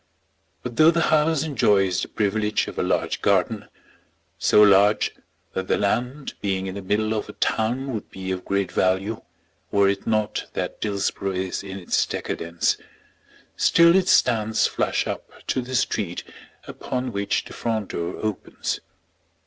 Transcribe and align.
But 0.63 0.77
though 0.77 0.89
the 0.89 1.11
house 1.13 1.43
enjoys 1.43 2.01
the 2.01 2.07
privilege 2.07 2.65
of 2.67 2.79
a 2.79 2.81
large 2.81 3.21
garden, 3.21 3.67
so 4.39 4.63
large 4.63 5.13
that 5.53 5.67
the 5.67 5.77
land 5.77 6.33
being 6.41 6.65
in 6.65 6.73
the 6.73 6.81
middle 6.81 7.13
of 7.13 7.29
a 7.29 7.33
town 7.33 7.93
would 7.93 8.09
be 8.09 8.31
of 8.31 8.43
great 8.43 8.71
value 8.71 9.21
were 9.69 9.87
it 9.87 10.07
not 10.07 10.45
that 10.53 10.81
Dillsborough 10.81 11.33
is 11.37 11.61
in 11.61 11.77
its 11.77 12.03
decadence, 12.07 12.77
still 13.55 13.95
it 13.95 14.07
stands 14.07 14.65
flush 14.65 15.05
up 15.05 15.29
to 15.45 15.61
the 15.61 15.75
street 15.75 16.23
upon 16.67 17.11
which 17.11 17.45
the 17.45 17.53
front 17.53 17.89
door 17.89 18.15
opens. 18.25 18.79